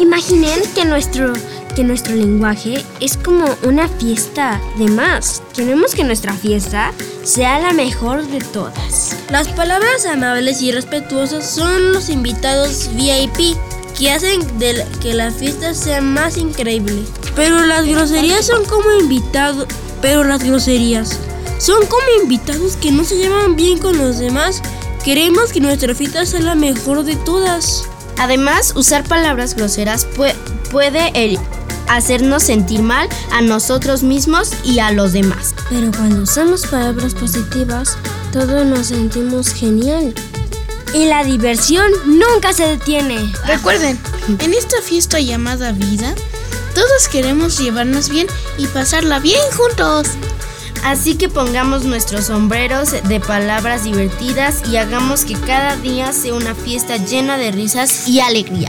[0.00, 1.32] Imaginen que nuestro,
[1.72, 5.42] que nuestro lenguaje es como una fiesta de más.
[5.54, 6.92] Queremos que nuestra fiesta
[7.24, 9.16] sea la mejor de todas.
[9.30, 13.56] Las palabras amables y respetuosas son los invitados VIP
[13.98, 17.02] que hacen de que la fiesta sea más increíble.
[17.36, 19.66] Pero las groserías son como invitados,
[20.00, 21.18] pero las groserías
[21.58, 24.62] son como invitados que no se llevan bien con los demás.
[25.04, 27.84] Queremos que nuestra fiesta sea la mejor de todas.
[28.18, 30.34] Además, usar palabras groseras pue-
[30.70, 31.38] puede el-
[31.96, 35.54] hacernos sentir mal a nosotros mismos y a los demás.
[35.68, 37.98] Pero cuando usamos palabras positivas,
[38.32, 40.14] todos nos sentimos genial.
[40.94, 43.32] Y la diversión nunca se detiene.
[43.46, 46.14] Recuerden, en esta fiesta llamada vida,
[46.74, 48.26] todos queremos llevarnos bien
[48.58, 50.08] y pasarla bien juntos.
[50.84, 56.54] Así que pongamos nuestros sombreros de palabras divertidas y hagamos que cada día sea una
[56.54, 58.68] fiesta llena de risas y alegría.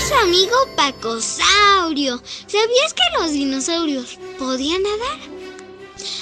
[0.00, 2.22] Su amigo Pacosaurio.
[2.46, 5.18] ¿Sabías que los dinosaurios podían nadar?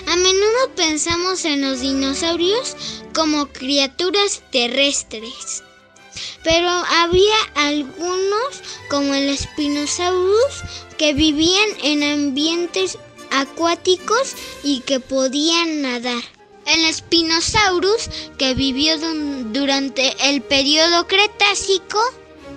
[0.07, 2.75] A menudo pensamos en los dinosaurios
[3.13, 5.63] como criaturas terrestres.
[6.49, 10.63] Pero había algunos, como el Spinosaurus,
[10.97, 12.97] que vivían en ambientes
[13.31, 16.23] acuáticos y que podían nadar.
[16.65, 18.97] El Spinosaurus, que vivió
[19.53, 22.01] durante el periodo Cretácico,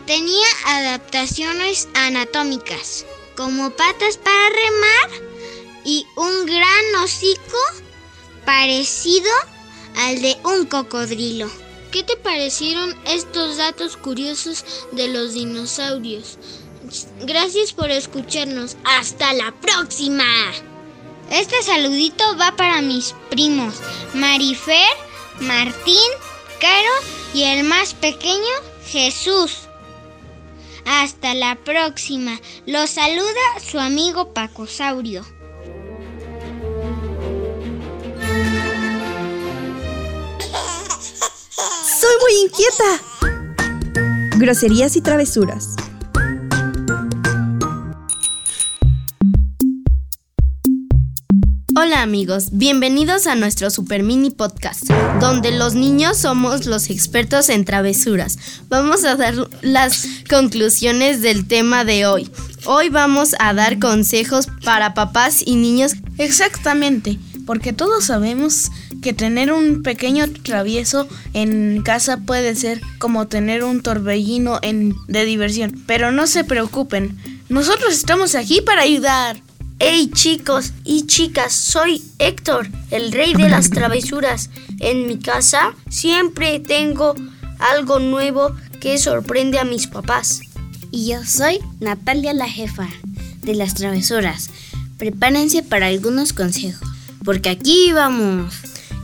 [0.08, 5.22] tenía adaptaciones anatómicas, como patas para remar
[5.84, 7.60] y un gran hocico
[8.46, 9.32] parecido
[9.98, 11.52] al de un cocodrilo.
[11.92, 14.64] ¿Qué te parecieron estos datos curiosos
[14.94, 16.38] de los dinosaurios?
[17.22, 18.78] Gracias por escucharnos.
[18.86, 20.24] Hasta la próxima.
[21.30, 23.76] Este saludito va para mis primos,
[24.14, 24.88] Marifer,
[25.42, 26.12] Martín,
[26.62, 26.94] Caro
[27.34, 28.54] y el más pequeño,
[28.86, 29.68] Jesús.
[30.86, 32.40] Hasta la próxima.
[32.66, 35.24] Los saluda su amigo Pacosaurio.
[35.24, 35.41] ¡Soy
[42.32, 43.02] inquieta!
[44.38, 45.76] Groserías y travesuras.
[51.74, 57.66] Hola amigos, bienvenidos a nuestro super mini podcast, donde los niños somos los expertos en
[57.66, 58.38] travesuras.
[58.70, 62.30] Vamos a dar las conclusiones del tema de hoy.
[62.66, 65.94] Hoy vamos a dar consejos para papás y niños.
[66.18, 68.72] Exactamente, porque todos sabemos
[69.02, 75.26] que tener un pequeño travieso en casa puede ser como tener un torbellino en, de
[75.26, 75.84] diversión.
[75.88, 77.18] Pero no se preocupen,
[77.50, 79.42] nosotros estamos aquí para ayudar.
[79.80, 84.52] Hey chicos y chicas, soy Héctor, el rey de las travesuras.
[84.80, 87.16] En mi casa siempre tengo
[87.58, 90.42] algo nuevo que sorprende a mis papás.
[90.92, 92.88] Y yo soy Natalia la jefa
[93.42, 94.50] de las travesuras.
[94.98, 96.88] Prepárense para algunos consejos,
[97.24, 98.54] porque aquí vamos.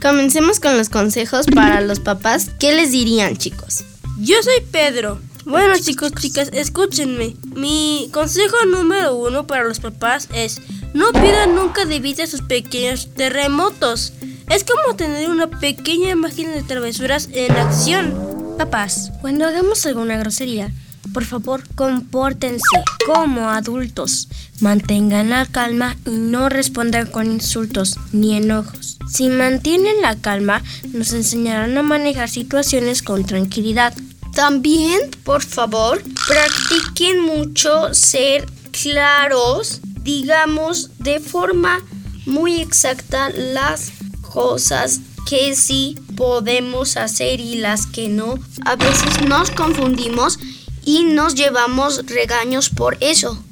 [0.02, 2.52] Comencemos con los consejos para los papás.
[2.60, 3.84] ¿Qué les dirían chicos?
[4.20, 5.20] Yo soy Pedro.
[5.46, 7.36] Bueno chicos, chicas, escúchenme.
[7.56, 10.62] Mi consejo número uno para los papás es
[10.94, 14.14] no pidan nunca de vista sus pequeños terremotos.
[14.50, 18.56] Es como tener una pequeña máquina de travesuras en acción.
[18.58, 20.72] Papás, cuando hagamos alguna grosería,
[21.14, 24.28] por favor, compórtense como adultos.
[24.60, 28.98] Mantengan la calma y no respondan con insultos ni enojos.
[29.10, 33.94] Si mantienen la calma, nos enseñarán a manejar situaciones con tranquilidad.
[34.34, 41.80] También, por favor, practiquen mucho ser claros, digamos de forma
[42.26, 43.92] muy exacta las
[44.22, 48.36] cosas que sí podemos hacer y las que no.
[48.66, 50.40] A veces nos confundimos
[50.88, 53.44] y nos llevamos regaños por eso.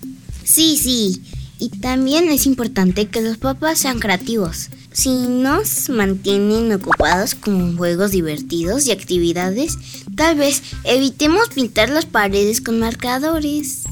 [0.45, 1.21] Sí, sí.
[1.59, 4.69] Y también es importante que los papás sean creativos.
[4.93, 9.77] Si nos mantienen ocupados con juegos divertidos y actividades,
[10.15, 13.83] tal vez evitemos pintar las paredes con marcadores.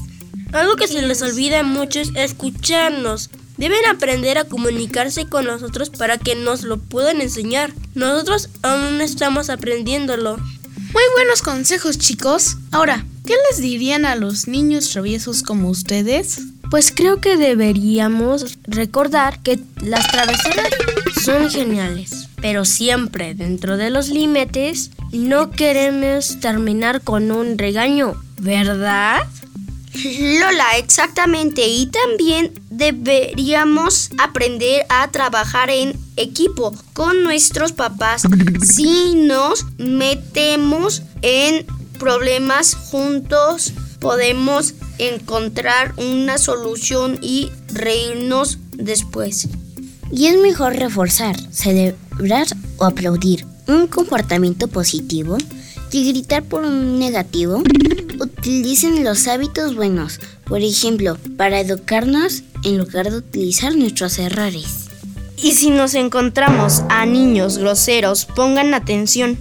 [0.54, 3.28] Algo que se les olvida mucho es escucharnos.
[3.58, 7.74] Deben aprender a comunicarse con nosotros para que nos lo puedan enseñar.
[7.94, 10.38] Nosotros aún estamos aprendiéndolo.
[10.94, 12.56] Muy buenos consejos, chicos.
[12.70, 16.40] Ahora, ¿qué les dirían a los niños traviesos como ustedes?
[16.70, 20.68] Pues creo que deberíamos recordar que las travesuras
[21.24, 29.22] son geniales, pero siempre dentro de los límites no queremos terminar con un regaño, ¿verdad?
[30.02, 31.66] Lola, exactamente.
[31.66, 38.22] Y también deberíamos aprender a trabajar en equipo con nuestros papás.
[38.62, 41.66] Si nos metemos en
[41.98, 49.48] problemas juntos, podemos encontrar una solución y reírnos después.
[50.12, 55.38] Y es mejor reforzar, celebrar o aplaudir un comportamiento positivo
[55.90, 57.62] que gritar por un negativo.
[58.44, 64.90] Utilicen los hábitos buenos, por ejemplo, para educarnos en lugar de utilizar nuestros errores.
[65.42, 69.38] Y si nos encontramos a niños groseros, pongan atención.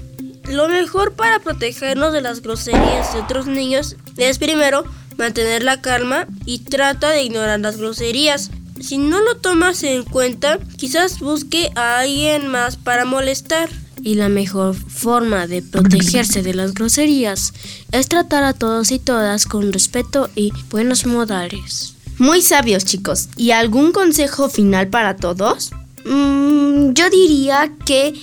[0.47, 4.85] Lo mejor para protegernos de las groserías de otros niños es primero
[5.17, 8.51] mantener la calma y trata de ignorar las groserías.
[8.79, 13.69] Si no lo tomas en cuenta, quizás busque a alguien más para molestar.
[14.01, 17.53] Y la mejor forma de protegerse de las groserías
[17.93, 21.93] es tratar a todos y todas con respeto y buenos modales.
[22.17, 23.29] Muy sabios chicos.
[23.37, 25.71] ¿Y algún consejo final para todos?
[26.03, 28.13] Mm, yo diría que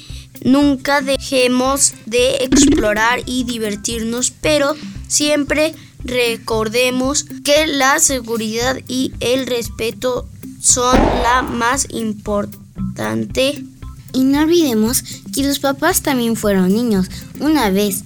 [0.45, 4.75] nunca dejemos de explorar y divertirnos, pero
[5.07, 10.29] siempre recordemos que la seguridad y el respeto
[10.61, 13.65] son la más importante.
[14.13, 17.09] Y no olvidemos que los papás también fueron niños
[17.39, 18.03] una vez.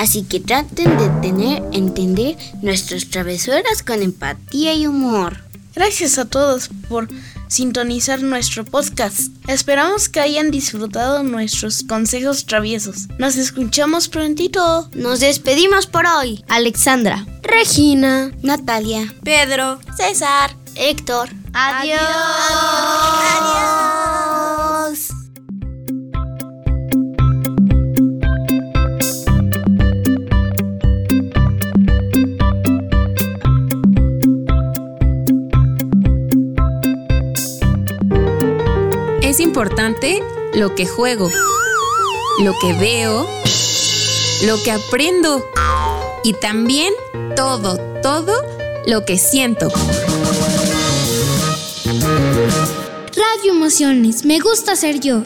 [0.00, 5.44] Así que traten de tener, entender nuestras travesuras con empatía y humor.
[5.74, 7.06] Gracias a todos por
[7.48, 9.28] sintonizar nuestro podcast.
[9.46, 13.08] Esperamos que hayan disfrutado nuestros consejos traviesos.
[13.18, 14.88] Nos escuchamos prontito.
[14.94, 16.42] Nos despedimos por hoy.
[16.48, 21.28] Alexandra, Regina, Natalia, Pedro, César, Héctor.
[21.52, 22.00] Adiós.
[23.36, 24.19] Adiós.
[39.50, 40.22] Importante
[40.54, 41.28] lo que juego,
[42.44, 43.26] lo que veo,
[44.46, 45.44] lo que aprendo
[46.22, 46.94] y también
[47.34, 48.32] todo, todo
[48.86, 49.68] lo que siento.
[53.16, 55.24] Radio Emociones, me gusta ser yo.